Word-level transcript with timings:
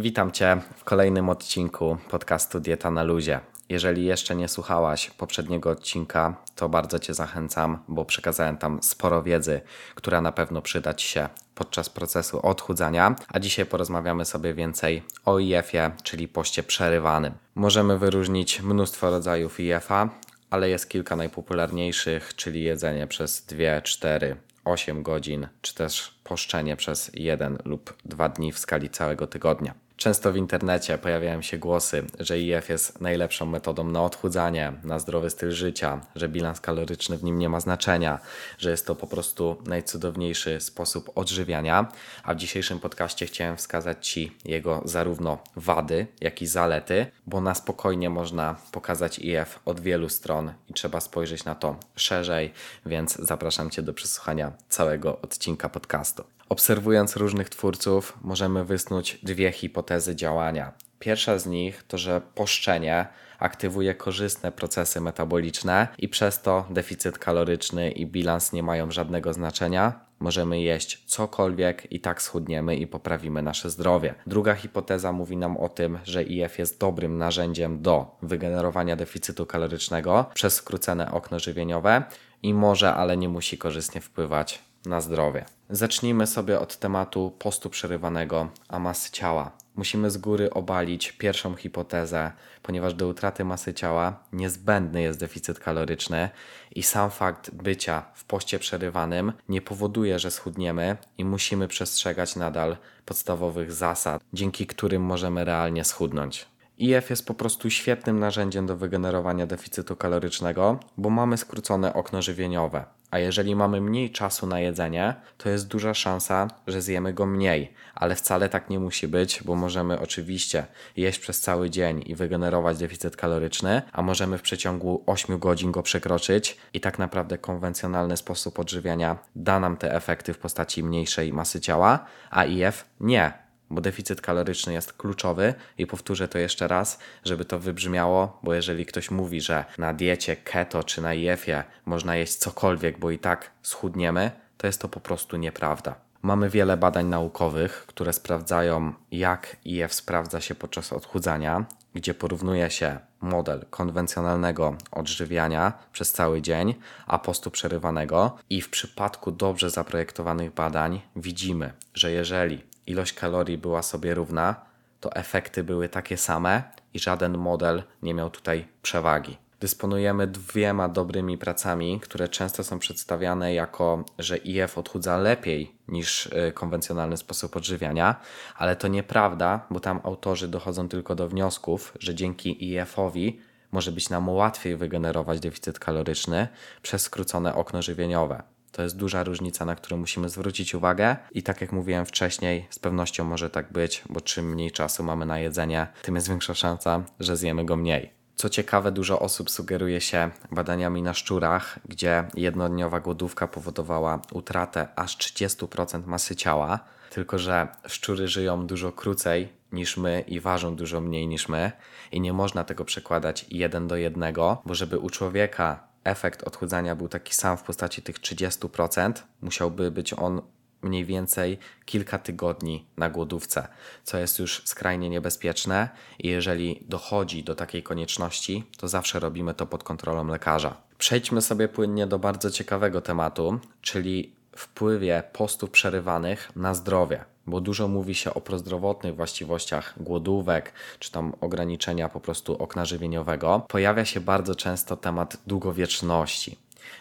Witam 0.00 0.32
Cię 0.32 0.60
w 0.76 0.84
kolejnym 0.84 1.28
odcinku 1.28 1.96
podcastu 2.10 2.60
Dieta 2.60 2.90
na 2.90 3.02
Luzie. 3.02 3.40
Jeżeli 3.68 4.04
jeszcze 4.04 4.36
nie 4.36 4.48
słuchałaś 4.48 5.10
poprzedniego 5.10 5.70
odcinka, 5.70 6.34
to 6.54 6.68
bardzo 6.68 6.98
Cię 6.98 7.14
zachęcam, 7.14 7.78
bo 7.88 8.04
przekazałem 8.04 8.56
tam 8.56 8.82
sporo 8.82 9.22
wiedzy, 9.22 9.60
która 9.94 10.20
na 10.20 10.32
pewno 10.32 10.62
przyda 10.62 10.94
Ci 10.94 11.08
się 11.08 11.28
podczas 11.54 11.88
procesu 11.88 12.46
odchudzania. 12.46 13.14
A 13.28 13.38
dzisiaj 13.38 13.66
porozmawiamy 13.66 14.24
sobie 14.24 14.54
więcej 14.54 15.02
o 15.24 15.38
IF-ie, 15.38 15.90
czyli 16.02 16.28
poście 16.28 16.62
przerywanym. 16.62 17.32
Możemy 17.54 17.98
wyróżnić 17.98 18.62
mnóstwo 18.62 19.10
rodzajów 19.10 19.60
IF-a, 19.60 20.08
ale 20.50 20.68
jest 20.68 20.88
kilka 20.88 21.16
najpopularniejszych, 21.16 22.36
czyli 22.36 22.62
jedzenie 22.62 23.06
przez 23.06 23.42
2, 23.42 23.80
4, 23.80 24.36
8 24.64 25.02
godzin, 25.02 25.46
czy 25.62 25.74
też 25.74 26.14
poszczenie 26.24 26.76
przez 26.76 27.10
1 27.14 27.58
lub 27.64 27.94
2 28.04 28.28
dni 28.28 28.52
w 28.52 28.58
skali 28.58 28.90
całego 28.90 29.26
tygodnia. 29.26 29.74
Często 30.00 30.32
w 30.32 30.36
internecie 30.36 30.98
pojawiają 30.98 31.42
się 31.42 31.58
głosy, 31.58 32.04
że 32.20 32.40
IF 32.40 32.68
jest 32.68 33.00
najlepszą 33.00 33.46
metodą 33.46 33.84
na 33.84 34.02
odchudzanie, 34.02 34.72
na 34.84 34.98
zdrowy 34.98 35.30
styl 35.30 35.50
życia, 35.50 36.00
że 36.16 36.28
bilans 36.28 36.60
kaloryczny 36.60 37.18
w 37.18 37.24
nim 37.24 37.38
nie 37.38 37.48
ma 37.48 37.60
znaczenia, 37.60 38.20
że 38.58 38.70
jest 38.70 38.86
to 38.86 38.94
po 38.94 39.06
prostu 39.06 39.56
najcudowniejszy 39.66 40.60
sposób 40.60 41.10
odżywiania. 41.14 41.92
A 42.22 42.34
w 42.34 42.36
dzisiejszym 42.36 42.80
podcaście 42.80 43.26
chciałem 43.26 43.56
wskazać 43.56 44.08
Ci 44.08 44.36
jego 44.44 44.82
zarówno 44.84 45.38
wady, 45.56 46.06
jak 46.20 46.42
i 46.42 46.46
zalety, 46.46 47.06
bo 47.26 47.40
na 47.40 47.54
spokojnie 47.54 48.10
można 48.10 48.56
pokazać 48.72 49.18
IF 49.18 49.60
od 49.64 49.80
wielu 49.80 50.08
stron 50.08 50.52
i 50.68 50.74
trzeba 50.74 51.00
spojrzeć 51.00 51.44
na 51.44 51.54
to 51.54 51.76
szerzej, 51.96 52.52
więc 52.86 53.16
zapraszam 53.16 53.70
Cię 53.70 53.82
do 53.82 53.94
przesłuchania 53.94 54.52
całego 54.68 55.20
odcinka 55.20 55.68
podcastu. 55.68 56.24
Obserwując 56.50 57.16
różnych 57.16 57.48
twórców, 57.48 58.18
możemy 58.22 58.64
wysnuć 58.64 59.18
dwie 59.22 59.52
hipotezy 59.52 60.16
działania. 60.16 60.72
Pierwsza 60.98 61.38
z 61.38 61.46
nich 61.46 61.82
to, 61.82 61.98
że 61.98 62.20
poszczenie 62.34 63.06
aktywuje 63.38 63.94
korzystne 63.94 64.52
procesy 64.52 65.00
metaboliczne 65.00 65.88
i 65.98 66.08
przez 66.08 66.42
to 66.42 66.66
deficyt 66.70 67.18
kaloryczny 67.18 67.90
i 67.90 68.06
bilans 68.06 68.52
nie 68.52 68.62
mają 68.62 68.90
żadnego 68.90 69.32
znaczenia. 69.32 70.00
Możemy 70.20 70.60
jeść 70.60 71.04
cokolwiek 71.06 71.92
i 71.92 72.00
tak 72.00 72.22
schudniemy 72.22 72.76
i 72.76 72.86
poprawimy 72.86 73.42
nasze 73.42 73.70
zdrowie. 73.70 74.14
Druga 74.26 74.54
hipoteza 74.54 75.12
mówi 75.12 75.36
nam 75.36 75.56
o 75.56 75.68
tym, 75.68 75.98
że 76.04 76.22
IF 76.22 76.58
jest 76.58 76.80
dobrym 76.80 77.18
narzędziem 77.18 77.82
do 77.82 78.16
wygenerowania 78.22 78.96
deficytu 78.96 79.46
kalorycznego 79.46 80.30
przez 80.34 80.54
skrócone 80.54 81.12
okno 81.12 81.38
żywieniowe 81.38 82.02
i 82.42 82.54
może, 82.54 82.94
ale 82.94 83.16
nie 83.16 83.28
musi 83.28 83.58
korzystnie 83.58 84.00
wpływać 84.00 84.69
na 84.86 85.00
zdrowie. 85.00 85.44
Zacznijmy 85.70 86.26
sobie 86.26 86.60
od 86.60 86.76
tematu 86.76 87.32
postu 87.38 87.70
przerywanego, 87.70 88.48
a 88.68 88.78
masy 88.78 89.10
ciała. 89.10 89.50
Musimy 89.76 90.10
z 90.10 90.18
góry 90.18 90.50
obalić 90.50 91.12
pierwszą 91.12 91.54
hipotezę, 91.54 92.32
ponieważ 92.62 92.94
do 92.94 93.08
utraty 93.08 93.44
masy 93.44 93.74
ciała 93.74 94.24
niezbędny 94.32 95.02
jest 95.02 95.20
deficyt 95.20 95.60
kaloryczny 95.60 96.30
i 96.74 96.82
sam 96.82 97.10
fakt 97.10 97.50
bycia 97.50 98.02
w 98.14 98.24
poście 98.24 98.58
przerywanym 98.58 99.32
nie 99.48 99.62
powoduje, 99.62 100.18
że 100.18 100.30
schudniemy 100.30 100.96
i 101.18 101.24
musimy 101.24 101.68
przestrzegać 101.68 102.36
nadal 102.36 102.76
podstawowych 103.04 103.72
zasad, 103.72 104.22
dzięki 104.32 104.66
którym 104.66 105.02
możemy 105.02 105.44
realnie 105.44 105.84
schudnąć. 105.84 106.49
IF 106.80 107.10
jest 107.10 107.26
po 107.26 107.34
prostu 107.34 107.70
świetnym 107.70 108.18
narzędziem 108.18 108.66
do 108.66 108.76
wygenerowania 108.76 109.46
deficytu 109.46 109.96
kalorycznego, 109.96 110.80
bo 110.96 111.10
mamy 111.10 111.36
skrócone 111.36 111.94
okno 111.94 112.22
żywieniowe. 112.22 112.84
A 113.10 113.18
jeżeli 113.18 113.56
mamy 113.56 113.80
mniej 113.80 114.10
czasu 114.10 114.46
na 114.46 114.60
jedzenie, 114.60 115.14
to 115.38 115.48
jest 115.48 115.68
duża 115.68 115.94
szansa, 115.94 116.48
że 116.66 116.82
zjemy 116.82 117.12
go 117.12 117.26
mniej, 117.26 117.72
ale 117.94 118.14
wcale 118.14 118.48
tak 118.48 118.70
nie 118.70 118.78
musi 118.78 119.08
być, 119.08 119.42
bo 119.44 119.54
możemy 119.54 120.00
oczywiście 120.00 120.66
jeść 120.96 121.18
przez 121.18 121.40
cały 121.40 121.70
dzień 121.70 122.02
i 122.06 122.14
wygenerować 122.14 122.78
deficyt 122.78 123.16
kaloryczny, 123.16 123.82
a 123.92 124.02
możemy 124.02 124.38
w 124.38 124.42
przeciągu 124.42 125.02
8 125.06 125.38
godzin 125.38 125.72
go 125.72 125.82
przekroczyć. 125.82 126.56
I 126.74 126.80
tak 126.80 126.98
naprawdę 126.98 127.38
konwencjonalny 127.38 128.16
sposób 128.16 128.58
odżywiania 128.58 129.18
da 129.36 129.60
nam 129.60 129.76
te 129.76 129.94
efekty 129.94 130.34
w 130.34 130.38
postaci 130.38 130.82
mniejszej 130.82 131.32
masy 131.32 131.60
ciała, 131.60 132.06
a 132.30 132.44
IF 132.44 132.84
nie 133.00 133.49
bo 133.70 133.80
deficyt 133.80 134.20
kaloryczny 134.20 134.72
jest 134.72 134.92
kluczowy 134.92 135.54
i 135.78 135.86
powtórzę 135.86 136.28
to 136.28 136.38
jeszcze 136.38 136.68
raz, 136.68 136.98
żeby 137.24 137.44
to 137.44 137.58
wybrzmiało, 137.58 138.38
bo 138.42 138.54
jeżeli 138.54 138.86
ktoś 138.86 139.10
mówi, 139.10 139.40
że 139.40 139.64
na 139.78 139.94
diecie 139.94 140.36
keto 140.36 140.84
czy 140.84 141.02
na 141.02 141.14
IF-ie 141.14 141.64
można 141.86 142.16
jeść 142.16 142.34
cokolwiek, 142.34 142.98
bo 142.98 143.10
i 143.10 143.18
tak 143.18 143.50
schudniemy, 143.62 144.30
to 144.56 144.66
jest 144.66 144.80
to 144.80 144.88
po 144.88 145.00
prostu 145.00 145.36
nieprawda. 145.36 145.94
Mamy 146.22 146.50
wiele 146.50 146.76
badań 146.76 147.06
naukowych, 147.06 147.84
które 147.86 148.12
sprawdzają, 148.12 148.92
jak 149.10 149.56
IF 149.64 149.94
sprawdza 149.94 150.40
się 150.40 150.54
podczas 150.54 150.92
odchudzania, 150.92 151.64
gdzie 151.94 152.14
porównuje 152.14 152.70
się 152.70 152.98
model 153.20 153.64
konwencjonalnego 153.70 154.76
odżywiania 154.90 155.72
przez 155.92 156.12
cały 156.12 156.42
dzień, 156.42 156.74
a 157.06 157.18
postu 157.18 157.50
przerywanego. 157.50 158.36
I 158.50 158.62
w 158.62 158.70
przypadku 158.70 159.32
dobrze 159.32 159.70
zaprojektowanych 159.70 160.54
badań 160.54 161.00
widzimy, 161.16 161.72
że 161.94 162.10
jeżeli 162.10 162.69
ilość 162.90 163.12
kalorii 163.12 163.58
była 163.58 163.82
sobie 163.82 164.14
równa, 164.14 164.54
to 165.00 165.12
efekty 165.12 165.64
były 165.64 165.88
takie 165.88 166.16
same 166.16 166.62
i 166.94 166.98
żaden 166.98 167.38
model 167.38 167.82
nie 168.02 168.14
miał 168.14 168.30
tutaj 168.30 168.68
przewagi. 168.82 169.36
Dysponujemy 169.60 170.26
dwiema 170.26 170.88
dobrymi 170.88 171.38
pracami, 171.38 172.00
które 172.00 172.28
często 172.28 172.64
są 172.64 172.78
przedstawiane 172.78 173.54
jako, 173.54 174.04
że 174.18 174.36
IF 174.36 174.78
odchudza 174.78 175.16
lepiej 175.16 175.74
niż 175.88 176.26
y, 176.26 176.52
konwencjonalny 176.54 177.16
sposób 177.16 177.56
odżywiania, 177.56 178.20
ale 178.56 178.76
to 178.76 178.88
nieprawda, 178.88 179.66
bo 179.70 179.80
tam 179.80 180.00
autorzy 180.04 180.48
dochodzą 180.48 180.88
tylko 180.88 181.14
do 181.14 181.28
wniosków, 181.28 181.94
że 181.98 182.14
dzięki 182.14 182.64
IF-owi 182.64 183.40
może 183.72 183.92
być 183.92 184.10
nam 184.10 184.28
łatwiej 184.28 184.76
wygenerować 184.76 185.40
deficyt 185.40 185.78
kaloryczny 185.78 186.48
przez 186.82 187.02
skrócone 187.02 187.54
okno 187.54 187.82
żywieniowe. 187.82 188.42
To 188.72 188.82
jest 188.82 188.96
duża 188.96 189.24
różnica, 189.24 189.64
na 189.64 189.74
którą 189.74 189.96
musimy 189.96 190.28
zwrócić 190.28 190.74
uwagę. 190.74 191.16
I 191.32 191.42
tak 191.42 191.60
jak 191.60 191.72
mówiłem 191.72 192.06
wcześniej, 192.06 192.66
z 192.70 192.78
pewnością 192.78 193.24
może 193.24 193.50
tak 193.50 193.72
być, 193.72 194.02
bo 194.08 194.20
czym 194.20 194.50
mniej 194.50 194.70
czasu 194.70 195.02
mamy 195.04 195.26
na 195.26 195.38
jedzenie, 195.38 195.86
tym 196.02 196.14
jest 196.14 196.28
większa 196.28 196.54
szansa, 196.54 197.02
że 197.20 197.36
zjemy 197.36 197.64
go 197.64 197.76
mniej. 197.76 198.20
Co 198.40 198.48
ciekawe, 198.48 198.92
dużo 198.92 199.20
osób 199.20 199.50
sugeruje 199.50 200.00
się 200.00 200.30
badaniami 200.50 201.02
na 201.02 201.14
szczurach, 201.14 201.78
gdzie 201.88 202.24
jednodniowa 202.34 203.00
głodówka 203.00 203.48
powodowała 203.48 204.22
utratę 204.32 204.88
aż 204.96 205.16
30% 205.16 206.06
masy 206.06 206.36
ciała. 206.36 206.80
Tylko, 207.10 207.38
że 207.38 207.68
szczury 207.86 208.28
żyją 208.28 208.66
dużo 208.66 208.92
krócej 208.92 209.48
niż 209.72 209.96
my 209.96 210.24
i 210.26 210.40
ważą 210.40 210.76
dużo 210.76 211.00
mniej 211.00 211.26
niż 211.26 211.48
my, 211.48 211.72
i 212.12 212.20
nie 212.20 212.32
można 212.32 212.64
tego 212.64 212.84
przekładać 212.84 213.46
jeden 213.50 213.88
do 213.88 213.96
jednego, 213.96 214.62
bo 214.64 214.74
żeby 214.74 214.98
u 214.98 215.10
człowieka 215.10 215.89
efekt 216.04 216.42
odchudzania 216.42 216.96
był 216.96 217.08
taki 217.08 217.34
sam 217.34 217.56
w 217.56 217.62
postaci 217.62 218.02
tych 218.02 218.18
30%, 218.18 219.12
musiałby 219.40 219.90
być 219.90 220.12
on 220.12 220.42
mniej 220.82 221.04
więcej 221.04 221.58
kilka 221.84 222.18
tygodni 222.18 222.86
na 222.96 223.10
głodówce, 223.10 223.68
co 224.04 224.18
jest 224.18 224.38
już 224.38 224.62
skrajnie 224.64 225.10
niebezpieczne. 225.10 225.88
I 226.18 226.28
jeżeli 226.28 226.84
dochodzi 226.88 227.44
do 227.44 227.54
takiej 227.54 227.82
konieczności, 227.82 228.64
to 228.76 228.88
zawsze 228.88 229.20
robimy 229.20 229.54
to 229.54 229.66
pod 229.66 229.84
kontrolą 229.84 230.26
lekarza. 230.26 230.76
Przejdźmy 230.98 231.42
sobie 231.42 231.68
płynnie 231.68 232.06
do 232.06 232.18
bardzo 232.18 232.50
ciekawego 232.50 233.00
tematu, 233.00 233.60
czyli 233.80 234.34
wpływie 234.56 235.22
postów 235.32 235.70
przerywanych 235.70 236.56
na 236.56 236.74
zdrowie 236.74 237.24
bo 237.50 237.60
dużo 237.60 237.88
mówi 237.88 238.14
się 238.14 238.34
o 238.34 238.40
prozdrowotnych 238.40 239.16
właściwościach 239.16 239.94
głodówek, 239.96 240.72
czy 240.98 241.12
tam 241.12 241.32
ograniczenia 241.40 242.08
po 242.08 242.20
prostu 242.20 242.62
okna 242.62 242.84
żywieniowego, 242.84 243.66
pojawia 243.68 244.04
się 244.04 244.20
bardzo 244.20 244.54
często 244.54 244.96
temat 244.96 245.36
długowieczności. 245.46 246.58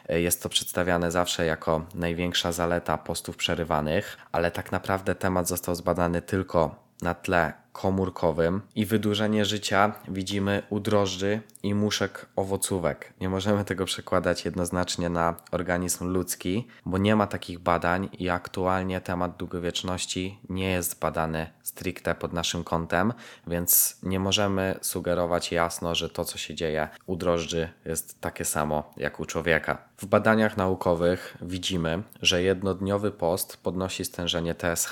Jest 0.09 0.43
to 0.43 0.49
przedstawiane 0.49 1.11
zawsze 1.11 1.45
jako 1.45 1.85
największa 1.95 2.51
zaleta 2.51 2.97
postów 2.97 3.37
przerywanych, 3.37 4.17
ale 4.31 4.51
tak 4.51 4.71
naprawdę 4.71 5.15
temat 5.15 5.47
został 5.47 5.75
zbadany 5.75 6.21
tylko 6.21 6.88
na 7.01 7.13
tle 7.13 7.53
komórkowym 7.73 8.61
i 8.75 8.85
wydłużenie 8.85 9.45
życia 9.45 9.93
widzimy 10.07 10.63
u 10.69 10.79
drożdży 10.79 11.41
i 11.63 11.73
muszek 11.73 12.25
owocówek. 12.35 13.13
Nie 13.21 13.29
możemy 13.29 13.65
tego 13.65 13.85
przekładać 13.85 14.45
jednoznacznie 14.45 15.09
na 15.09 15.35
organizm 15.51 16.07
ludzki, 16.07 16.67
bo 16.85 16.97
nie 16.97 17.15
ma 17.15 17.27
takich 17.27 17.59
badań 17.59 18.09
i 18.19 18.29
aktualnie 18.29 19.01
temat 19.01 19.37
długowieczności 19.37 20.39
nie 20.49 20.71
jest 20.71 20.99
badany 20.99 21.47
stricte 21.63 22.15
pod 22.15 22.33
naszym 22.33 22.63
kątem, 22.63 23.13
więc 23.47 23.97
nie 24.03 24.19
możemy 24.19 24.79
sugerować 24.81 25.51
jasno, 25.51 25.95
że 25.95 26.09
to 26.09 26.25
co 26.25 26.37
się 26.37 26.55
dzieje 26.55 26.89
u 27.05 27.15
drożdży 27.15 27.69
jest 27.85 28.21
takie 28.21 28.45
samo 28.45 28.93
jak 28.97 29.19
u 29.19 29.25
człowieka. 29.25 29.77
W 29.97 30.05
badaniach 30.05 30.57
naukowych 30.57 31.37
widzimy, 31.41 32.03
że 32.21 32.43
jednodniowy 32.43 33.11
post 33.11 33.57
podnosi 33.57 34.05
stężenie 34.05 34.55
TSH. 34.55 34.91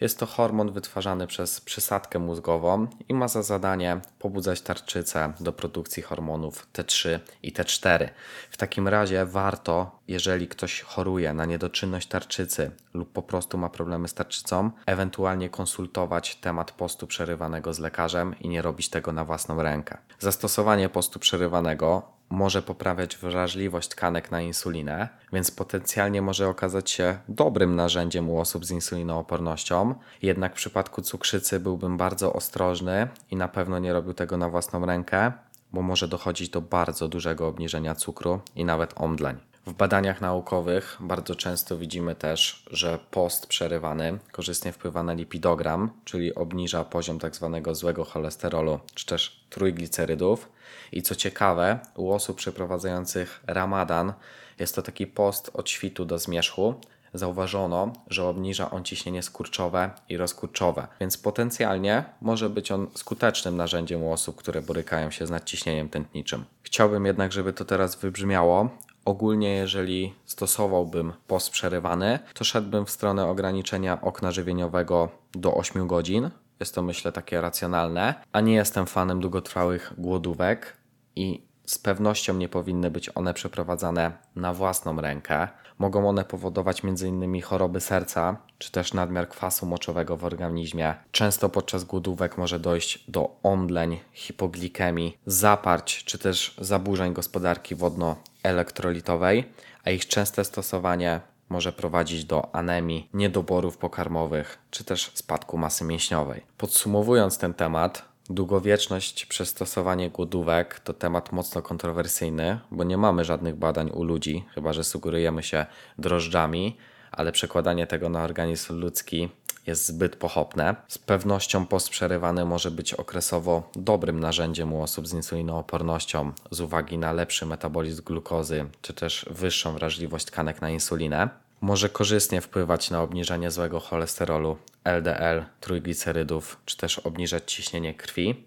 Jest 0.00 0.18
to 0.18 0.26
hormon 0.26 0.72
wytwarzany 0.72 1.26
przez 1.26 1.58
obsadkę 1.58 2.18
mózgową 2.18 2.86
i 3.08 3.14
ma 3.14 3.28
za 3.28 3.42
zadanie 3.42 4.00
pobudzać 4.18 4.60
tarczycę 4.60 5.32
do 5.40 5.52
produkcji 5.52 6.02
hormonów 6.02 6.68
T3 6.72 7.18
i 7.42 7.52
T4. 7.52 8.08
W 8.50 8.56
takim 8.56 8.88
razie 8.88 9.26
warto, 9.26 9.98
jeżeli 10.08 10.48
ktoś 10.48 10.80
choruje 10.80 11.32
na 11.34 11.44
niedoczynność 11.44 12.08
tarczycy 12.08 12.70
lub 12.94 13.12
po 13.12 13.22
prostu 13.22 13.58
ma 13.58 13.68
problemy 13.68 14.08
z 14.08 14.14
tarczycą, 14.14 14.70
ewentualnie 14.86 15.48
konsultować 15.48 16.36
temat 16.36 16.72
postu 16.72 17.06
przerywanego 17.06 17.74
z 17.74 17.78
lekarzem 17.78 18.34
i 18.40 18.48
nie 18.48 18.62
robić 18.62 18.88
tego 18.88 19.12
na 19.12 19.24
własną 19.24 19.62
rękę. 19.62 19.98
Zastosowanie 20.18 20.88
postu 20.88 21.18
przerywanego 21.18 22.19
może 22.30 22.62
poprawiać 22.62 23.16
wrażliwość 23.16 23.88
tkanek 23.88 24.30
na 24.30 24.40
insulinę, 24.40 25.08
więc 25.32 25.50
potencjalnie 25.50 26.22
może 26.22 26.48
okazać 26.48 26.90
się 26.90 27.18
dobrym 27.28 27.76
narzędziem 27.76 28.30
u 28.30 28.40
osób 28.40 28.66
z 28.66 28.70
insulinoopornością. 28.70 29.94
Jednak 30.22 30.52
w 30.52 30.56
przypadku 30.56 31.02
cukrzycy 31.02 31.60
byłbym 31.60 31.96
bardzo 31.96 32.32
ostrożny 32.32 33.08
i 33.30 33.36
na 33.36 33.48
pewno 33.48 33.78
nie 33.78 33.92
robił 33.92 34.14
tego 34.14 34.36
na 34.36 34.48
własną 34.48 34.86
rękę, 34.86 35.32
bo 35.72 35.82
może 35.82 36.08
dochodzić 36.08 36.48
do 36.48 36.60
bardzo 36.60 37.08
dużego 37.08 37.48
obniżenia 37.48 37.94
cukru 37.94 38.40
i 38.56 38.64
nawet 38.64 38.92
omdleń. 38.96 39.36
W 39.66 39.72
badaniach 39.72 40.20
naukowych 40.20 40.96
bardzo 41.00 41.34
często 41.34 41.78
widzimy 41.78 42.14
też, 42.14 42.64
że 42.70 42.98
post 43.10 43.46
przerywany 43.46 44.18
korzystnie 44.32 44.72
wpływa 44.72 45.02
na 45.02 45.12
lipidogram, 45.12 45.90
czyli 46.04 46.34
obniża 46.34 46.84
poziom 46.84 47.18
tak 47.18 47.36
zwanego 47.36 47.74
złego 47.74 48.04
cholesterolu 48.04 48.80
czy 48.94 49.06
też 49.06 49.46
trójglicerydów. 49.50 50.48
I 50.92 51.02
co 51.02 51.14
ciekawe, 51.14 51.78
u 51.96 52.12
osób 52.12 52.36
przeprowadzających 52.36 53.40
ramadan 53.46 54.12
jest 54.58 54.74
to 54.74 54.82
taki 54.82 55.06
post 55.06 55.50
od 55.54 55.70
świtu 55.70 56.04
do 56.04 56.18
zmierzchu. 56.18 56.74
Zauważono, 57.14 57.92
że 58.06 58.24
obniża 58.24 58.70
on 58.70 58.84
ciśnienie 58.84 59.22
skurczowe 59.22 59.90
i 60.08 60.16
rozkurczowe, 60.16 60.86
więc 61.00 61.18
potencjalnie 61.18 62.04
może 62.20 62.50
być 62.50 62.72
on 62.72 62.86
skutecznym 62.94 63.56
narzędziem 63.56 64.02
u 64.02 64.12
osób, 64.12 64.36
które 64.36 64.62
borykają 64.62 65.10
się 65.10 65.26
z 65.26 65.30
nadciśnieniem 65.30 65.88
tętniczym. 65.88 66.44
Chciałbym 66.62 67.06
jednak, 67.06 67.32
żeby 67.32 67.52
to 67.52 67.64
teraz 67.64 67.96
wybrzmiało, 67.96 68.70
Ogólnie, 69.04 69.48
jeżeli 69.48 70.14
stosowałbym 70.26 71.12
post 71.26 71.50
przerywany, 71.50 72.18
to 72.34 72.44
szedłbym 72.44 72.86
w 72.86 72.90
stronę 72.90 73.26
ograniczenia 73.26 74.00
okna 74.00 74.30
żywieniowego 74.30 75.08
do 75.34 75.54
8 75.54 75.86
godzin. 75.86 76.30
Jest 76.60 76.74
to 76.74 76.82
myślę 76.82 77.12
takie 77.12 77.40
racjonalne, 77.40 78.14
a 78.32 78.40
nie 78.40 78.54
jestem 78.54 78.86
fanem 78.86 79.20
długotrwałych 79.20 79.92
głodówek 79.98 80.76
i 81.16 81.50
z 81.66 81.78
pewnością 81.78 82.34
nie 82.34 82.48
powinny 82.48 82.90
być 82.90 83.10
one 83.14 83.34
przeprowadzane 83.34 84.12
na 84.36 84.54
własną 84.54 85.00
rękę. 85.00 85.48
Mogą 85.78 86.08
one 86.08 86.24
powodować 86.24 86.82
m.in. 86.84 87.42
choroby 87.42 87.80
serca 87.80 88.36
czy 88.58 88.72
też 88.72 88.94
nadmiar 88.94 89.28
kwasu 89.28 89.66
moczowego 89.66 90.16
w 90.16 90.24
organizmie. 90.24 90.94
Często 91.12 91.48
podczas 91.48 91.84
głodówek 91.84 92.38
może 92.38 92.58
dojść 92.58 93.04
do 93.10 93.36
omdleń, 93.42 93.98
hipoglikemii, 94.12 95.18
zaparć 95.26 96.04
czy 96.04 96.18
też 96.18 96.54
zaburzeń 96.58 97.12
gospodarki 97.12 97.74
wodno-elektrolitowej, 97.74 99.44
a 99.84 99.90
ich 99.90 100.06
częste 100.06 100.44
stosowanie 100.44 101.20
może 101.50 101.72
prowadzić 101.72 102.24
do 102.24 102.54
anemii, 102.54 103.08
niedoborów 103.14 103.76
pokarmowych 103.76 104.58
czy 104.70 104.84
też 104.84 105.10
spadku 105.14 105.58
masy 105.58 105.84
mięśniowej. 105.84 106.42
Podsumowując 106.56 107.38
ten 107.38 107.54
temat, 107.54 108.10
Długowieczność 108.30 109.26
przez 109.26 109.48
stosowanie 109.48 110.10
głodówek 110.10 110.80
to 110.80 110.94
temat 110.94 111.32
mocno 111.32 111.62
kontrowersyjny, 111.62 112.58
bo 112.70 112.84
nie 112.84 112.96
mamy 112.96 113.24
żadnych 113.24 113.56
badań 113.56 113.90
u 113.94 114.04
ludzi, 114.04 114.44
chyba 114.54 114.72
że 114.72 114.84
sugerujemy 114.84 115.42
się 115.42 115.66
drożdżami, 115.98 116.76
ale 117.12 117.32
przekładanie 117.32 117.86
tego 117.86 118.08
na 118.08 118.22
organizm 118.22 118.80
ludzki 118.80 119.28
jest 119.70 119.86
zbyt 119.86 120.16
pochopne. 120.16 120.76
Z 120.88 120.98
pewnością 120.98 121.66
post 121.66 121.88
przerywany 121.88 122.44
może 122.44 122.70
być 122.70 122.94
okresowo 122.94 123.70
dobrym 123.76 124.20
narzędziem 124.20 124.72
u 124.72 124.82
osób 124.82 125.08
z 125.08 125.12
insulinoopornością 125.12 126.32
z 126.50 126.60
uwagi 126.60 126.98
na 126.98 127.12
lepszy 127.12 127.46
metabolizm 127.46 128.04
glukozy 128.04 128.66
czy 128.82 128.94
też 128.94 129.26
wyższą 129.30 129.72
wrażliwość 129.72 130.24
tkanek 130.24 130.60
na 130.60 130.70
insulinę 130.70 131.28
może 131.60 131.88
korzystnie 131.88 132.40
wpływać 132.40 132.90
na 132.90 133.02
obniżenie 133.02 133.50
złego 133.50 133.80
cholesterolu, 133.80 134.56
LDL, 134.84 135.44
trójglicerydów, 135.60 136.56
czy 136.64 136.76
też 136.76 136.98
obniżać 136.98 137.52
ciśnienie 137.52 137.94
krwi, 137.94 138.44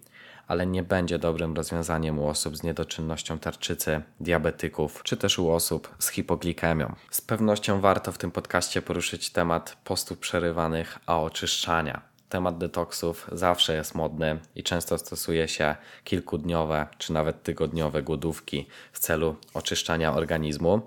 ale 0.48 0.66
nie 0.66 0.82
będzie 0.82 1.18
dobrym 1.18 1.54
rozwiązaniem 1.54 2.18
u 2.18 2.28
osób 2.28 2.56
z 2.56 2.62
niedoczynnością 2.62 3.38
tarczycy, 3.38 4.02
diabetyków, 4.20 5.02
czy 5.02 5.16
też 5.16 5.38
u 5.38 5.50
osób 5.50 5.94
z 5.98 6.08
hipoglikemią. 6.08 6.94
Z 7.10 7.20
pewnością 7.20 7.80
warto 7.80 8.12
w 8.12 8.18
tym 8.18 8.30
podcaście 8.30 8.82
poruszyć 8.82 9.30
temat 9.30 9.76
postów 9.84 10.18
przerywanych, 10.18 10.98
a 11.06 11.20
oczyszczania. 11.20 12.00
Temat 12.28 12.58
detoksów 12.58 13.26
zawsze 13.32 13.74
jest 13.74 13.94
modny 13.94 14.38
i 14.54 14.62
często 14.62 14.98
stosuje 14.98 15.48
się 15.48 15.76
kilkudniowe 16.04 16.86
czy 16.98 17.12
nawet 17.12 17.42
tygodniowe 17.42 18.02
głodówki 18.02 18.66
w 18.92 18.98
celu 18.98 19.36
oczyszczania 19.54 20.14
organizmu 20.14 20.82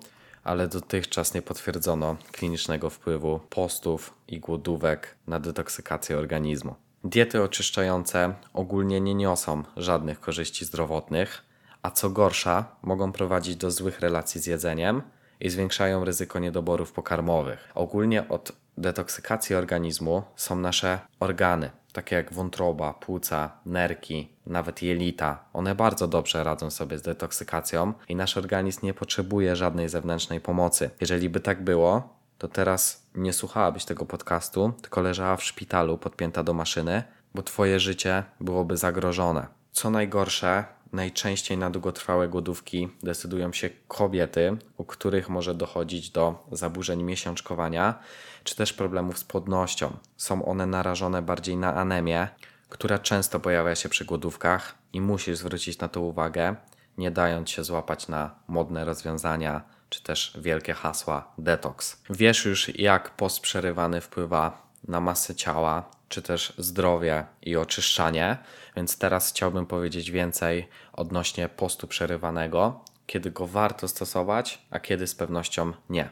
ale 0.48 0.68
dotychczas 0.68 1.33
nie 1.33 1.42
potwierdzono 1.42 2.18
klinicznego 2.31 2.89
wpływu 2.89 3.39
postów 3.50 4.13
i 4.27 4.39
głodówek 4.39 5.15
na 5.27 5.39
detoksykację 5.39 6.18
organizmu. 6.18 6.75
Diety 7.03 7.44
oczyszczające 7.44 8.33
ogólnie 8.53 9.01
nie 9.01 9.15
niosą 9.15 9.63
żadnych 9.77 10.19
korzyści 10.19 10.65
zdrowotnych, 10.65 11.44
a 11.81 11.91
co 11.91 12.09
gorsza, 12.09 12.65
mogą 12.81 13.11
prowadzić 13.11 13.55
do 13.55 13.71
złych 13.71 13.99
relacji 13.99 14.41
z 14.41 14.45
jedzeniem 14.45 15.01
i 15.39 15.49
zwiększają 15.49 16.05
ryzyko 16.05 16.39
niedoborów 16.39 16.91
pokarmowych. 16.91 17.71
Ogólnie 17.75 18.29
od 18.29 18.51
detoksykacji 18.77 19.55
organizmu 19.55 20.23
są 20.35 20.55
nasze 20.55 20.99
organy, 21.19 21.69
takie 21.94 22.15
jak 22.15 22.33
wątroba, 22.33 22.94
płuca, 22.94 23.51
nerki, 23.65 24.29
nawet 24.45 24.81
jelita. 24.81 25.45
One 25.53 25.75
bardzo 25.75 26.07
dobrze 26.07 26.44
radzą 26.44 26.69
sobie 26.69 26.97
z 26.97 27.01
detoksykacją 27.01 27.94
i 28.09 28.15
nasz 28.15 28.38
organizm 28.38 28.85
nie 28.85 28.94
potrzebuje 28.94 29.55
żadnej 29.55 29.89
zewnętrznej 29.89 30.41
pomocy. 30.41 30.89
Jeżeli 31.01 31.29
by 31.29 31.39
tak 31.39 31.63
było, 31.63 32.17
to 32.38 32.48
teraz 32.48 33.07
nie 33.16 33.34
słuchałabyś 33.34 33.86
tego 33.86 34.06
podcastu, 34.06 34.74
tylko 34.81 35.01
leżała 35.01 35.38
w 35.38 35.44
szpitalu 35.44 35.98
podpięta 35.98 36.44
do 36.44 36.54
maszyny, 36.54 37.04
bo 37.36 37.44
twoje 37.44 37.80
życie 37.80 38.24
byłoby 38.39 38.78
zagrożone. 38.78 39.48
Co 39.72 39.89
najgorsze, 39.89 40.66
najczęściej 40.94 41.57
na 41.57 41.69
długotrwałe 41.69 42.28
głodówki 42.28 42.89
decydują 43.04 43.54
się 43.54 43.69
kobiety, 43.88 44.57
u 44.78 44.86
których 44.86 45.30
może 45.30 45.54
dochodzić 45.54 46.10
do 46.10 46.48
zaburzeń 46.51 47.04
miesiączkowania 47.04 48.00
czy 48.44 48.56
też 48.56 48.74
problemów 48.74 49.18
z 49.18 49.24
płodnością. 49.24 49.98
Są 50.18 50.45
one 50.45 50.66
narażone 50.66 51.22
bardziej 51.22 51.57
na 51.57 51.75
anemię, 51.75 52.28
która 52.69 53.00
często 53.00 53.40
pojawia 53.40 53.75
się 53.75 53.90
przy 53.90 54.06
głodówkach 54.06 54.75
i 54.94 55.01
musisz 55.01 55.38
zwrócić 55.38 55.80
na 55.80 55.88
to 55.88 56.01
uwagę, 56.01 56.56
nie 56.98 57.12
dając 57.12 57.50
się 57.50 57.63
złapać 57.63 58.07
na 58.07 58.36
modne 58.48 58.86
rozwiązania 58.86 59.76
czy 59.89 60.04
też 60.04 60.38
wielkie 60.42 60.74
hasła 60.74 61.31
detoks. 61.38 62.01
Wiesz 62.10 62.45
już, 62.45 62.75
jak 62.80 63.10
post 63.10 63.39
przerywany 63.39 64.01
wpływa 64.01 64.68
na 64.88 65.01
masę 65.01 65.36
ciała, 65.36 65.89
czy 66.10 66.22
też 66.22 66.54
zdrowie 66.57 67.25
i 67.42 67.56
oczyszczanie, 67.56 68.38
więc 68.75 68.98
teraz 68.98 69.30
chciałbym 69.30 69.66
powiedzieć 69.66 70.11
więcej 70.11 70.68
odnośnie 70.94 71.50
postu 71.50 71.88
przerywanego, 71.88 72.80
kiedy 73.07 73.31
go 73.31 73.47
warto 73.47 73.88
stosować, 73.88 74.61
a 74.69 74.80
kiedy 74.80 75.07
z 75.07 75.16
pewnością 75.16 75.73
nie. 75.90 76.09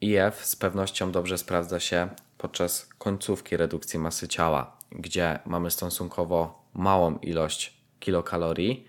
IF 0.00 0.44
z 0.44 0.56
pewnością 0.56 1.12
dobrze 1.12 1.38
sprawdza 1.38 1.80
się 1.80 2.08
podczas 2.38 2.88
końcówki 2.98 3.56
redukcji 3.56 3.98
masy 3.98 4.28
ciała, 4.28 4.76
gdzie 4.90 5.38
mamy 5.44 5.70
stosunkowo 5.70 6.66
małą 6.74 7.18
ilość 7.18 7.76
kilokalorii, 8.00 8.88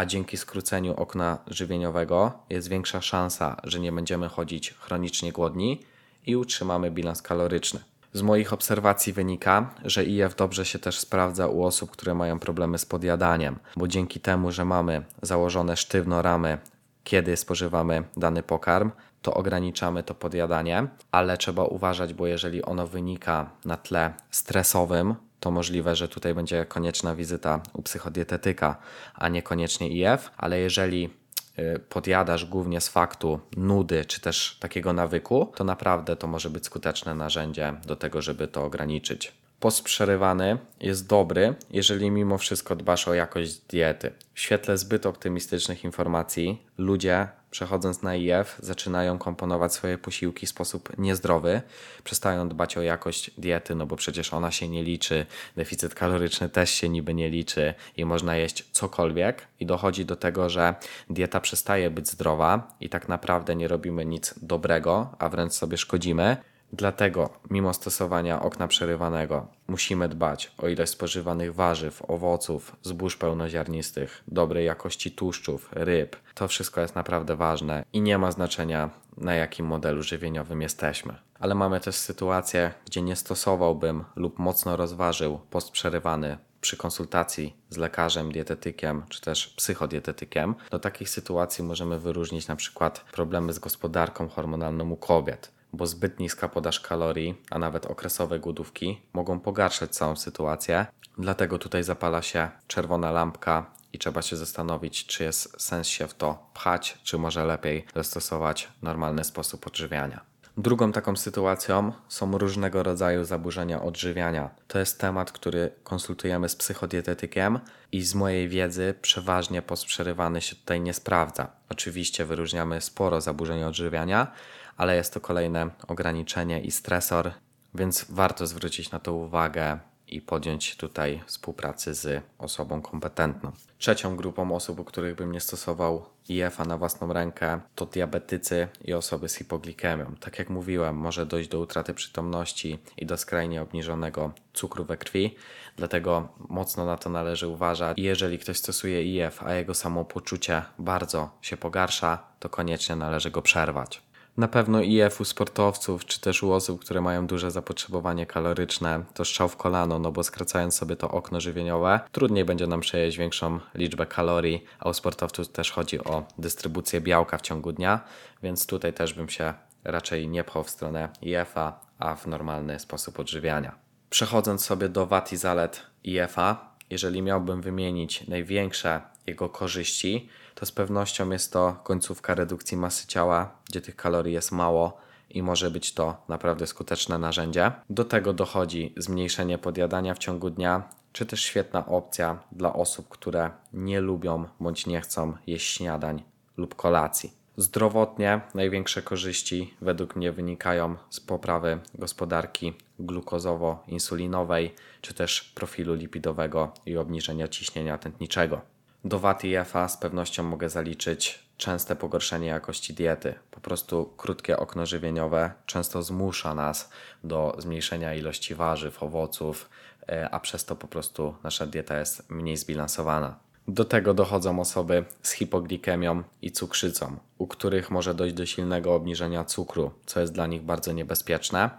a 0.00 0.06
dzięki 0.06 0.36
skróceniu 0.36 0.94
okna 0.94 1.38
żywieniowego 1.46 2.32
jest 2.50 2.68
większa 2.68 3.00
szansa, 3.00 3.56
że 3.64 3.80
nie 3.80 3.92
będziemy 3.92 4.28
chodzić 4.28 4.74
chronicznie 4.74 5.32
głodni 5.32 5.80
i 6.26 6.36
utrzymamy 6.36 6.90
bilans 6.90 7.22
kaloryczny. 7.22 7.80
Z 8.12 8.22
moich 8.22 8.52
obserwacji 8.52 9.12
wynika, 9.12 9.74
że 9.84 10.04
IF 10.04 10.34
dobrze 10.34 10.64
się 10.66 10.78
też 10.78 10.98
sprawdza 10.98 11.46
u 11.46 11.62
osób, 11.62 11.90
które 11.90 12.14
mają 12.14 12.38
problemy 12.38 12.78
z 12.78 12.86
podjadaniem, 12.86 13.58
bo 13.76 13.88
dzięki 13.88 14.20
temu, 14.20 14.52
że 14.52 14.64
mamy 14.64 15.02
założone 15.22 15.76
sztywno 15.76 16.22
ramy, 16.22 16.58
kiedy 17.04 17.36
spożywamy 17.36 18.04
dany 18.16 18.42
pokarm, 18.42 18.90
to 19.22 19.34
ograniczamy 19.34 20.02
to 20.02 20.14
podjadanie, 20.14 20.86
ale 21.12 21.36
trzeba 21.36 21.64
uważać, 21.64 22.14
bo 22.14 22.26
jeżeli 22.26 22.62
ono 22.62 22.86
wynika 22.86 23.50
na 23.64 23.76
tle 23.76 24.12
stresowym, 24.30 25.14
to 25.40 25.50
możliwe, 25.50 25.96
że 25.96 26.08
tutaj 26.08 26.34
będzie 26.34 26.64
konieczna 26.64 27.14
wizyta 27.14 27.60
u 27.72 27.82
psychodietetyka, 27.82 28.76
a 29.14 29.28
niekoniecznie 29.28 29.88
IF, 29.88 30.30
ale 30.36 30.58
jeżeli 30.58 31.10
y, 31.58 31.78
podjadasz 31.88 32.44
głównie 32.44 32.80
z 32.80 32.88
faktu 32.88 33.40
nudy 33.56 34.04
czy 34.04 34.20
też 34.20 34.56
takiego 34.60 34.92
nawyku, 34.92 35.52
to 35.56 35.64
naprawdę 35.64 36.16
to 36.16 36.26
może 36.26 36.50
być 36.50 36.66
skuteczne 36.66 37.14
narzędzie 37.14 37.74
do 37.86 37.96
tego, 37.96 38.22
żeby 38.22 38.48
to 38.48 38.64
ograniczyć. 38.64 39.39
Post 39.60 39.82
przerywany 39.84 40.58
jest 40.80 41.06
dobry, 41.06 41.54
jeżeli 41.70 42.10
mimo 42.10 42.38
wszystko 42.38 42.76
dbasz 42.76 43.08
o 43.08 43.14
jakość 43.14 43.58
diety. 43.58 44.12
W 44.34 44.40
świetle 44.40 44.78
zbyt 44.78 45.06
optymistycznych 45.06 45.84
informacji 45.84 46.62
ludzie 46.78 47.28
przechodząc 47.50 48.02
na 48.02 48.16
IF 48.16 48.56
zaczynają 48.58 49.18
komponować 49.18 49.74
swoje 49.74 49.98
posiłki 49.98 50.46
w 50.46 50.50
sposób 50.50 50.98
niezdrowy, 50.98 51.62
przestają 52.04 52.48
dbać 52.48 52.76
o 52.76 52.82
jakość 52.82 53.30
diety, 53.38 53.74
no 53.74 53.86
bo 53.86 53.96
przecież 53.96 54.34
ona 54.34 54.50
się 54.50 54.68
nie 54.68 54.82
liczy, 54.82 55.26
deficyt 55.56 55.94
kaloryczny 55.94 56.48
też 56.48 56.70
się 56.70 56.88
niby 56.88 57.14
nie 57.14 57.30
liczy 57.30 57.74
i 57.96 58.04
można 58.04 58.36
jeść 58.36 58.64
cokolwiek 58.72 59.46
i 59.60 59.66
dochodzi 59.66 60.04
do 60.04 60.16
tego, 60.16 60.50
że 60.50 60.74
dieta 61.10 61.40
przestaje 61.40 61.90
być 61.90 62.08
zdrowa 62.08 62.76
i 62.80 62.88
tak 62.88 63.08
naprawdę 63.08 63.56
nie 63.56 63.68
robimy 63.68 64.04
nic 64.06 64.34
dobrego, 64.42 65.14
a 65.18 65.28
wręcz 65.28 65.52
sobie 65.52 65.76
szkodzimy. 65.76 66.36
Dlatego, 66.72 67.30
mimo 67.50 67.74
stosowania 67.74 68.42
okna 68.42 68.68
przerywanego, 68.68 69.46
musimy 69.68 70.08
dbać 70.08 70.52
o 70.58 70.68
ilość 70.68 70.92
spożywanych 70.92 71.54
warzyw, 71.54 72.02
owoców, 72.10 72.76
zbóż 72.82 73.16
pełnoziarnistych, 73.16 74.22
dobrej 74.28 74.66
jakości 74.66 75.10
tłuszczów, 75.10 75.68
ryb. 75.72 76.16
To 76.34 76.48
wszystko 76.48 76.80
jest 76.80 76.94
naprawdę 76.94 77.36
ważne 77.36 77.84
i 77.92 78.00
nie 78.00 78.18
ma 78.18 78.32
znaczenia, 78.32 78.90
na 79.16 79.34
jakim 79.34 79.66
modelu 79.66 80.02
żywieniowym 80.02 80.62
jesteśmy. 80.62 81.14
Ale 81.40 81.54
mamy 81.54 81.80
też 81.80 81.94
sytuację, 81.94 82.72
gdzie 82.86 83.02
nie 83.02 83.16
stosowałbym 83.16 84.04
lub 84.16 84.38
mocno 84.38 84.76
rozważył 84.76 85.40
post 85.50 85.70
przerywany 85.70 86.38
przy 86.60 86.76
konsultacji 86.76 87.56
z 87.70 87.76
lekarzem, 87.76 88.32
dietetykiem 88.32 89.02
czy 89.08 89.20
też 89.20 89.46
psychodietetykiem. 89.46 90.54
Do 90.70 90.78
takich 90.78 91.10
sytuacji 91.10 91.64
możemy 91.64 92.00
wyróżnić 92.00 92.48
na 92.48 92.56
przykład 92.56 93.04
problemy 93.12 93.52
z 93.52 93.58
gospodarką 93.58 94.28
hormonalną 94.28 94.90
u 94.90 94.96
kobiet 94.96 95.59
bo 95.72 95.86
zbyt 95.86 96.20
niska 96.20 96.48
podaż 96.48 96.80
kalorii, 96.80 97.42
a 97.50 97.58
nawet 97.58 97.86
okresowe 97.86 98.38
głodówki 98.38 99.02
mogą 99.12 99.40
pogarszać 99.40 99.90
całą 99.90 100.16
sytuację. 100.16 100.86
Dlatego 101.18 101.58
tutaj 101.58 101.84
zapala 101.84 102.22
się 102.22 102.48
czerwona 102.66 103.10
lampka 103.10 103.66
i 103.92 103.98
trzeba 103.98 104.22
się 104.22 104.36
zastanowić, 104.36 105.06
czy 105.06 105.24
jest 105.24 105.62
sens 105.62 105.86
się 105.86 106.06
w 106.06 106.14
to 106.14 106.50
pchać, 106.54 106.98
czy 107.02 107.18
może 107.18 107.44
lepiej 107.44 107.84
zastosować 107.94 108.68
normalny 108.82 109.24
sposób 109.24 109.66
odżywiania. 109.66 110.30
Drugą 110.56 110.92
taką 110.92 111.16
sytuacją 111.16 111.92
są 112.08 112.38
różnego 112.38 112.82
rodzaju 112.82 113.24
zaburzenia 113.24 113.82
odżywiania. 113.82 114.50
To 114.68 114.78
jest 114.78 115.00
temat, 115.00 115.32
który 115.32 115.72
konsultujemy 115.84 116.48
z 116.48 116.56
psychodietetykiem 116.56 117.58
i 117.92 118.02
z 118.02 118.14
mojej 118.14 118.48
wiedzy 118.48 118.94
przeważnie 119.02 119.62
posprzerywany 119.62 120.40
się 120.40 120.56
tutaj 120.56 120.80
nie 120.80 120.94
sprawdza. 120.94 121.50
Oczywiście 121.68 122.24
wyróżniamy 122.24 122.80
sporo 122.80 123.20
zaburzeń 123.20 123.64
odżywiania, 123.64 124.32
ale 124.76 124.96
jest 124.96 125.14
to 125.14 125.20
kolejne 125.20 125.70
ograniczenie 125.88 126.60
i 126.60 126.70
stresor, 126.70 127.30
więc 127.74 128.06
warto 128.08 128.46
zwrócić 128.46 128.90
na 128.90 128.98
to 128.98 129.14
uwagę 129.14 129.78
i 130.10 130.20
podjąć 130.20 130.76
tutaj 130.76 131.22
współpracy 131.26 131.94
z 131.94 132.24
osobą 132.38 132.82
kompetentną. 132.82 133.52
Trzecią 133.78 134.16
grupą 134.16 134.54
osób, 134.54 134.80
u 134.80 134.84
których 134.84 135.16
bym 135.16 135.32
nie 135.32 135.40
stosował 135.40 136.06
IF-a 136.28 136.64
na 136.64 136.78
własną 136.78 137.12
rękę, 137.12 137.60
to 137.74 137.86
diabetycy 137.86 138.68
i 138.84 138.94
osoby 138.94 139.28
z 139.28 139.34
hipoglikemią. 139.34 140.14
Tak 140.20 140.38
jak 140.38 140.50
mówiłem, 140.50 140.96
może 140.96 141.26
dojść 141.26 141.48
do 141.48 141.60
utraty 141.60 141.94
przytomności 141.94 142.78
i 142.96 143.06
do 143.06 143.16
skrajnie 143.16 143.62
obniżonego 143.62 144.32
cukru 144.52 144.84
we 144.84 144.96
krwi, 144.96 145.34
dlatego 145.76 146.28
mocno 146.48 146.84
na 146.86 146.96
to 146.96 147.10
należy 147.10 147.48
uważać. 147.48 147.98
I 147.98 148.02
jeżeli 148.02 148.38
ktoś 148.38 148.58
stosuje 148.58 149.02
IF, 149.02 149.42
a 149.42 149.54
jego 149.54 149.74
samopoczucie 149.74 150.62
bardzo 150.78 151.30
się 151.42 151.56
pogarsza, 151.56 152.18
to 152.40 152.48
koniecznie 152.48 152.96
należy 152.96 153.30
go 153.30 153.42
przerwać. 153.42 154.02
Na 154.36 154.48
pewno 154.48 154.80
IF 154.80 155.20
u 155.20 155.24
sportowców, 155.24 156.04
czy 156.04 156.20
też 156.20 156.42
u 156.42 156.52
osób, 156.52 156.80
które 156.80 157.00
mają 157.00 157.26
duże 157.26 157.50
zapotrzebowanie 157.50 158.26
kaloryczne, 158.26 159.04
to 159.14 159.24
strzał 159.24 159.48
w 159.48 159.56
kolano, 159.56 159.98
no 159.98 160.12
bo 160.12 160.24
skracając 160.24 160.74
sobie 160.74 160.96
to 160.96 161.10
okno 161.10 161.40
żywieniowe, 161.40 162.00
trudniej 162.12 162.44
będzie 162.44 162.66
nam 162.66 162.80
przejeść 162.80 163.18
większą 163.18 163.60
liczbę 163.74 164.06
kalorii, 164.06 164.64
a 164.78 164.88
u 164.88 164.94
sportowców 164.94 165.48
też 165.48 165.72
chodzi 165.72 166.04
o 166.04 166.26
dystrybucję 166.38 167.00
białka 167.00 167.38
w 167.38 167.42
ciągu 167.42 167.72
dnia, 167.72 168.00
więc 168.42 168.66
tutaj 168.66 168.92
też 168.92 169.14
bym 169.14 169.28
się 169.28 169.54
raczej 169.84 170.28
nie 170.28 170.44
pchał 170.44 170.64
w 170.64 170.70
stronę 170.70 171.08
IF-a, 171.22 171.80
a 171.98 172.14
w 172.14 172.26
normalny 172.26 172.78
sposób 172.78 173.18
odżywiania. 173.18 173.72
Przechodząc 174.10 174.64
sobie 174.64 174.88
do 174.88 175.06
wad 175.06 175.32
i 175.32 175.36
zalet 175.36 175.86
IF-a, 176.04 176.70
jeżeli 176.90 177.22
miałbym 177.22 177.62
wymienić 177.62 178.28
największe 178.28 179.00
jego 179.26 179.48
korzyści, 179.48 180.28
to 180.54 180.66
z 180.66 180.72
pewnością 180.72 181.30
jest 181.30 181.52
to 181.52 181.80
końcówka 181.84 182.34
redukcji 182.34 182.76
masy 182.76 183.06
ciała, 183.06 183.54
gdzie 183.68 183.80
tych 183.80 183.96
kalorii 183.96 184.34
jest 184.34 184.52
mało 184.52 184.98
i 185.30 185.42
może 185.42 185.70
być 185.70 185.94
to 185.94 186.24
naprawdę 186.28 186.66
skuteczne 186.66 187.18
narzędzie. 187.18 187.72
Do 187.90 188.04
tego 188.04 188.32
dochodzi 188.32 188.94
zmniejszenie 188.96 189.58
podjadania 189.58 190.14
w 190.14 190.18
ciągu 190.18 190.50
dnia, 190.50 190.88
czy 191.12 191.26
też 191.26 191.42
świetna 191.42 191.86
opcja 191.86 192.38
dla 192.52 192.72
osób, 192.72 193.08
które 193.08 193.50
nie 193.72 194.00
lubią 194.00 194.44
bądź 194.60 194.86
nie 194.86 195.00
chcą 195.00 195.34
jeść 195.46 195.76
śniadań 195.76 196.22
lub 196.56 196.74
kolacji. 196.74 197.40
Zdrowotnie 197.56 198.40
największe 198.54 199.02
korzyści 199.02 199.74
według 199.80 200.16
mnie 200.16 200.32
wynikają 200.32 200.96
z 201.10 201.20
poprawy 201.20 201.78
gospodarki 201.94 202.72
glukozowo-insulinowej, 203.00 204.70
czy 205.00 205.14
też 205.14 205.42
profilu 205.54 205.94
lipidowego 205.94 206.72
i 206.86 206.96
obniżenia 206.96 207.48
ciśnienia 207.48 207.98
tętniczego. 207.98 208.60
Do 209.04 209.18
wad 209.18 209.44
i 209.44 209.54
EFA 209.54 209.88
z 209.88 209.96
pewnością 209.96 210.42
mogę 210.42 210.68
zaliczyć 210.68 211.38
częste 211.56 211.96
pogorszenie 211.96 212.46
jakości 212.46 212.94
diety. 212.94 213.34
Po 213.50 213.60
prostu 213.60 214.12
krótkie 214.16 214.56
okno 214.56 214.86
żywieniowe 214.86 215.52
często 215.66 216.02
zmusza 216.02 216.54
nas 216.54 216.90
do 217.24 217.56
zmniejszenia 217.58 218.14
ilości 218.14 218.54
warzyw, 218.54 219.02
owoców, 219.02 219.70
e, 220.08 220.30
a 220.30 220.40
przez 220.40 220.64
to 220.64 220.76
po 220.76 220.88
prostu 220.88 221.34
nasza 221.42 221.66
dieta 221.66 221.98
jest 221.98 222.30
mniej 222.30 222.56
zbilansowana. 222.56 223.38
Do 223.68 223.84
tego 223.84 224.14
dochodzą 224.14 224.60
osoby 224.60 225.04
z 225.22 225.30
hipoglikemią 225.32 226.22
i 226.42 226.52
cukrzycą, 226.52 227.16
u 227.38 227.46
których 227.46 227.90
może 227.90 228.14
dojść 228.14 228.34
do 228.34 228.46
silnego 228.46 228.94
obniżenia 228.94 229.44
cukru, 229.44 229.90
co 230.06 230.20
jest 230.20 230.32
dla 230.32 230.46
nich 230.46 230.62
bardzo 230.62 230.92
niebezpieczne. 230.92 231.70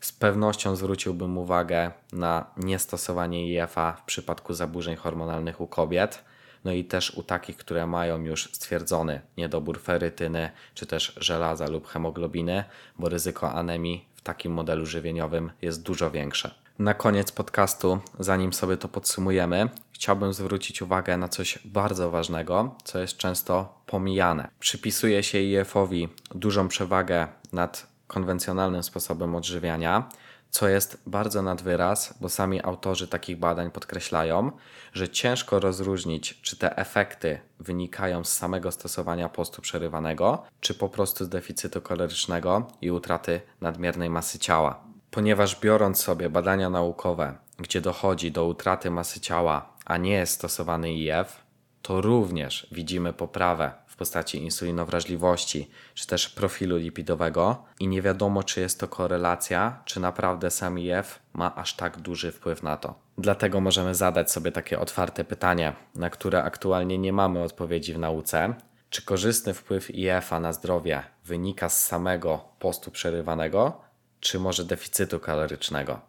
Z 0.00 0.12
pewnością 0.12 0.76
zwróciłbym 0.76 1.38
uwagę 1.38 1.90
na 2.12 2.46
niestosowanie 2.56 3.54
IFA 3.54 3.92
w 3.92 4.02
przypadku 4.02 4.54
zaburzeń 4.54 4.96
hormonalnych 4.96 5.60
u 5.60 5.66
kobiet 5.66 6.24
no 6.64 6.72
i 6.72 6.84
też 6.84 7.10
u 7.10 7.22
takich, 7.22 7.56
które 7.56 7.86
mają 7.86 8.24
już 8.24 8.48
stwierdzony 8.52 9.20
niedobór 9.36 9.80
ferytyny, 9.80 10.50
czy 10.74 10.86
też 10.86 11.12
żelaza 11.16 11.68
lub 11.68 11.86
hemoglobiny, 11.86 12.64
bo 12.98 13.08
ryzyko 13.08 13.52
anemii 13.52 14.08
w 14.14 14.22
takim 14.22 14.52
modelu 14.52 14.86
żywieniowym 14.86 15.50
jest 15.62 15.82
dużo 15.82 16.10
większe. 16.10 16.54
Na 16.78 16.94
koniec 16.94 17.32
podcastu, 17.32 17.98
zanim 18.18 18.52
sobie 18.52 18.76
to 18.76 18.88
podsumujemy, 18.88 19.68
chciałbym 19.92 20.32
zwrócić 20.32 20.82
uwagę 20.82 21.16
na 21.16 21.28
coś 21.28 21.58
bardzo 21.64 22.10
ważnego, 22.10 22.76
co 22.84 22.98
jest 22.98 23.16
często 23.16 23.82
pomijane. 23.86 24.48
Przypisuje 24.60 25.22
się 25.22 25.38
IF-owi 25.38 26.08
dużą 26.34 26.68
przewagę 26.68 27.28
nad 27.52 27.86
konwencjonalnym 28.06 28.82
sposobem 28.82 29.34
odżywiania 29.34 30.08
co 30.50 30.68
jest 30.68 31.02
bardzo 31.06 31.42
nad 31.42 31.62
wyraz, 31.62 32.14
bo 32.20 32.28
sami 32.28 32.64
autorzy 32.64 33.08
takich 33.08 33.38
badań 33.38 33.70
podkreślają, 33.70 34.52
że 34.92 35.08
ciężko 35.08 35.60
rozróżnić, 35.60 36.40
czy 36.42 36.56
te 36.56 36.76
efekty 36.76 37.40
wynikają 37.60 38.24
z 38.24 38.32
samego 38.32 38.72
stosowania 38.72 39.28
postu 39.28 39.62
przerywanego, 39.62 40.42
czy 40.60 40.74
po 40.74 40.88
prostu 40.88 41.24
z 41.24 41.28
deficytu 41.28 41.80
kalorycznego 41.80 42.66
i 42.80 42.90
utraty 42.90 43.40
nadmiernej 43.60 44.10
masy 44.10 44.38
ciała. 44.38 44.80
Ponieważ 45.10 45.60
biorąc 45.60 46.00
sobie 46.00 46.30
badania 46.30 46.70
naukowe, 46.70 47.34
gdzie 47.58 47.80
dochodzi 47.80 48.32
do 48.32 48.46
utraty 48.46 48.90
masy 48.90 49.20
ciała, 49.20 49.72
a 49.84 49.96
nie 49.96 50.12
jest 50.12 50.32
stosowany 50.32 50.92
IF, 50.92 51.42
to 51.82 52.00
również 52.00 52.66
widzimy 52.72 53.12
poprawę 53.12 53.72
postaci 53.98 54.42
insulinowrażliwości, 54.42 55.70
czy 55.94 56.06
też 56.06 56.28
profilu 56.28 56.76
lipidowego 56.76 57.64
i 57.80 57.88
nie 57.88 58.02
wiadomo, 58.02 58.42
czy 58.42 58.60
jest 58.60 58.80
to 58.80 58.88
korelacja, 58.88 59.82
czy 59.84 60.00
naprawdę 60.00 60.50
sam 60.50 60.78
IF 60.78 61.18
ma 61.32 61.54
aż 61.54 61.76
tak 61.76 61.98
duży 61.98 62.32
wpływ 62.32 62.62
na 62.62 62.76
to. 62.76 62.94
Dlatego 63.18 63.60
możemy 63.60 63.94
zadać 63.94 64.30
sobie 64.30 64.52
takie 64.52 64.80
otwarte 64.80 65.24
pytanie, 65.24 65.72
na 65.94 66.10
które 66.10 66.42
aktualnie 66.42 66.98
nie 66.98 67.12
mamy 67.12 67.42
odpowiedzi 67.42 67.94
w 67.94 67.98
nauce. 67.98 68.54
Czy 68.90 69.02
korzystny 69.02 69.54
wpływ 69.54 69.94
IF-a 69.94 70.40
na 70.40 70.52
zdrowie 70.52 71.02
wynika 71.24 71.68
z 71.68 71.86
samego 71.86 72.44
postu 72.58 72.90
przerywanego, 72.90 73.80
czy 74.20 74.38
może 74.38 74.64
deficytu 74.64 75.20
kalorycznego? 75.20 76.00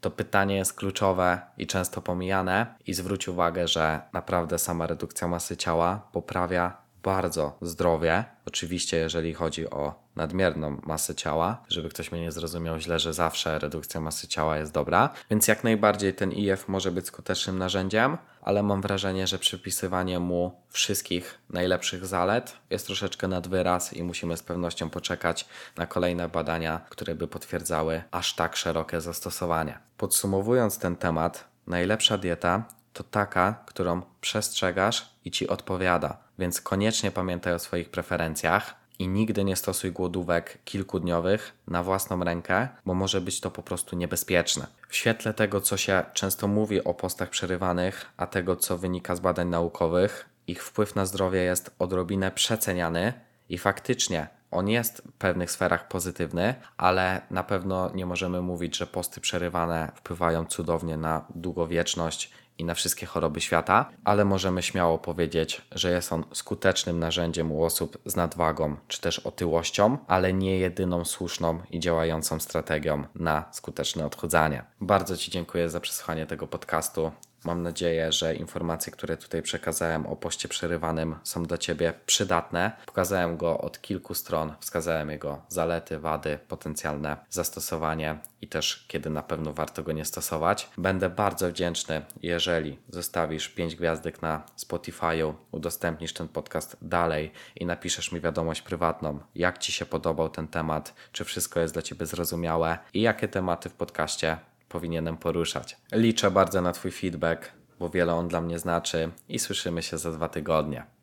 To 0.00 0.10
pytanie 0.10 0.56
jest 0.56 0.72
kluczowe 0.72 1.40
i 1.58 1.66
często 1.66 2.02
pomijane, 2.02 2.74
i 2.86 2.94
zwróć 2.94 3.28
uwagę, 3.28 3.68
że 3.68 4.00
naprawdę 4.12 4.58
sama 4.58 4.86
redukcja 4.86 5.28
masy 5.28 5.56
ciała 5.56 6.08
poprawia 6.12 6.85
bardzo 7.06 7.58
zdrowie. 7.62 8.24
Oczywiście, 8.46 8.96
jeżeli 8.96 9.34
chodzi 9.34 9.70
o 9.70 9.94
nadmierną 10.16 10.80
masę 10.86 11.14
ciała, 11.14 11.62
żeby 11.68 11.88
ktoś 11.88 12.12
mnie 12.12 12.20
nie 12.20 12.32
zrozumiał 12.32 12.78
źle, 12.78 12.98
że 12.98 13.14
zawsze 13.14 13.58
redukcja 13.58 14.00
masy 14.00 14.28
ciała 14.28 14.58
jest 14.58 14.72
dobra. 14.72 15.10
Więc 15.30 15.48
jak 15.48 15.64
najbardziej 15.64 16.14
ten 16.14 16.32
IF 16.32 16.68
może 16.68 16.90
być 16.90 17.06
skutecznym 17.06 17.58
narzędziem, 17.58 18.18
ale 18.42 18.62
mam 18.62 18.82
wrażenie, 18.82 19.26
że 19.26 19.38
przypisywanie 19.38 20.20
mu 20.20 20.60
wszystkich 20.70 21.38
najlepszych 21.50 22.06
zalet 22.06 22.56
jest 22.70 22.86
troszeczkę 22.86 23.28
nad 23.28 23.48
wyraz 23.48 23.92
i 23.92 24.02
musimy 24.02 24.36
z 24.36 24.42
pewnością 24.42 24.90
poczekać 24.90 25.46
na 25.76 25.86
kolejne 25.86 26.28
badania, 26.28 26.80
które 26.90 27.14
by 27.14 27.28
potwierdzały 27.28 28.02
aż 28.10 28.34
tak 28.34 28.56
szerokie 28.56 29.00
zastosowanie. 29.00 29.78
Podsumowując 29.96 30.78
ten 30.78 30.96
temat, 30.96 31.44
najlepsza 31.66 32.18
dieta 32.18 32.64
to 32.92 33.04
taka, 33.04 33.62
którą 33.66 34.02
przestrzegasz 34.20 35.10
i 35.24 35.30
ci 35.30 35.48
odpowiada. 35.48 36.25
Więc 36.38 36.60
koniecznie 36.60 37.10
pamiętaj 37.10 37.54
o 37.54 37.58
swoich 37.58 37.90
preferencjach 37.90 38.74
i 38.98 39.08
nigdy 39.08 39.44
nie 39.44 39.56
stosuj 39.56 39.92
głodówek 39.92 40.58
kilkudniowych 40.64 41.52
na 41.66 41.82
własną 41.82 42.24
rękę, 42.24 42.68
bo 42.86 42.94
może 42.94 43.20
być 43.20 43.40
to 43.40 43.50
po 43.50 43.62
prostu 43.62 43.96
niebezpieczne. 43.96 44.66
W 44.88 44.96
świetle 44.96 45.34
tego, 45.34 45.60
co 45.60 45.76
się 45.76 46.04
często 46.14 46.48
mówi 46.48 46.84
o 46.84 46.94
postach 46.94 47.30
przerywanych, 47.30 48.06
a 48.16 48.26
tego, 48.26 48.56
co 48.56 48.78
wynika 48.78 49.16
z 49.16 49.20
badań 49.20 49.48
naukowych, 49.48 50.28
ich 50.46 50.64
wpływ 50.64 50.94
na 50.94 51.06
zdrowie 51.06 51.42
jest 51.42 51.74
odrobinę 51.78 52.30
przeceniany 52.30 53.12
i 53.48 53.58
faktycznie 53.58 54.28
on 54.50 54.68
jest 54.68 55.02
w 55.02 55.12
pewnych 55.12 55.50
sferach 55.50 55.88
pozytywny, 55.88 56.54
ale 56.76 57.20
na 57.30 57.42
pewno 57.44 57.90
nie 57.94 58.06
możemy 58.06 58.42
mówić, 58.42 58.76
że 58.76 58.86
posty 58.86 59.20
przerywane 59.20 59.92
wpływają 59.94 60.44
cudownie 60.44 60.96
na 60.96 61.24
długowieczność 61.34 62.30
i 62.58 62.64
na 62.64 62.74
wszystkie 62.74 63.06
choroby 63.06 63.40
świata, 63.40 63.90
ale 64.04 64.24
możemy 64.24 64.62
śmiało 64.62 64.98
powiedzieć, 64.98 65.62
że 65.72 65.90
jest 65.90 66.12
on 66.12 66.24
skutecznym 66.32 66.98
narzędziem 66.98 67.52
u 67.52 67.64
osób 67.64 67.98
z 68.06 68.16
nadwagą 68.16 68.76
czy 68.88 69.00
też 69.00 69.18
otyłością, 69.18 69.98
ale 70.06 70.32
nie 70.32 70.58
jedyną 70.58 71.04
słuszną 71.04 71.60
i 71.70 71.80
działającą 71.80 72.40
strategią 72.40 73.04
na 73.14 73.44
skuteczne 73.52 74.06
odchudzanie. 74.06 74.64
Bardzo 74.80 75.16
Ci 75.16 75.30
dziękuję 75.30 75.70
za 75.70 75.80
przesłuchanie 75.80 76.26
tego 76.26 76.46
podcastu. 76.46 77.12
Mam 77.46 77.62
nadzieję, 77.62 78.12
że 78.12 78.34
informacje, 78.34 78.92
które 78.92 79.16
tutaj 79.16 79.42
przekazałem 79.42 80.06
o 80.06 80.16
poście 80.16 80.48
przerywanym 80.48 81.16
są 81.22 81.42
dla 81.42 81.58
Ciebie 81.58 81.94
przydatne. 82.06 82.72
Pokazałem 82.86 83.36
go 83.36 83.58
od 83.58 83.80
kilku 83.80 84.14
stron, 84.14 84.54
wskazałem 84.60 85.10
jego 85.10 85.42
zalety, 85.48 85.98
wady, 85.98 86.38
potencjalne 86.48 87.16
zastosowanie 87.30 88.18
i 88.40 88.48
też 88.48 88.84
kiedy 88.88 89.10
na 89.10 89.22
pewno 89.22 89.52
warto 89.52 89.82
go 89.82 89.92
nie 89.92 90.04
stosować. 90.04 90.70
Będę 90.78 91.10
bardzo 91.10 91.48
wdzięczny, 91.48 92.02
jeżeli 92.22 92.78
zostawisz 92.88 93.48
5 93.48 93.76
gwiazdek 93.76 94.22
na 94.22 94.42
Spotify'u, 94.58 95.34
udostępnisz 95.52 96.12
ten 96.12 96.28
podcast 96.28 96.76
dalej 96.82 97.32
i 97.56 97.66
napiszesz 97.66 98.12
mi 98.12 98.20
wiadomość 98.20 98.62
prywatną, 98.62 99.18
jak 99.34 99.58
Ci 99.58 99.72
się 99.72 99.86
podobał 99.86 100.28
ten 100.28 100.48
temat, 100.48 100.94
czy 101.12 101.24
wszystko 101.24 101.60
jest 101.60 101.74
dla 101.74 101.82
Ciebie 101.82 102.06
zrozumiałe 102.06 102.78
i 102.94 103.00
jakie 103.00 103.28
tematy 103.28 103.68
w 103.68 103.74
podcaście 103.74 104.38
powinienem 104.68 105.16
poruszać. 105.16 105.76
Liczę 105.92 106.30
bardzo 106.30 106.60
na 106.62 106.72
Twój 106.72 106.90
feedback, 106.90 107.52
bo 107.78 107.88
wiele 107.88 108.14
on 108.14 108.28
dla 108.28 108.40
mnie 108.40 108.58
znaczy 108.58 109.10
i 109.28 109.38
słyszymy 109.38 109.82
się 109.82 109.98
za 109.98 110.12
dwa 110.12 110.28
tygodnie. 110.28 110.95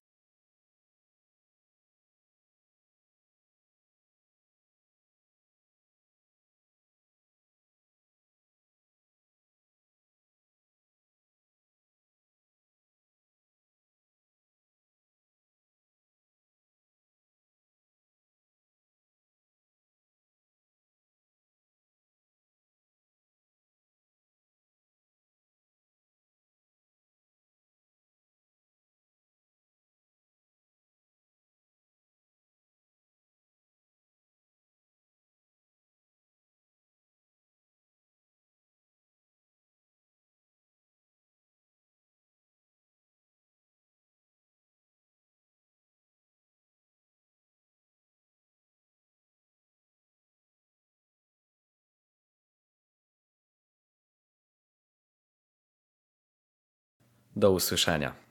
Do 57.36 57.52
usłyszenia. 57.52 58.23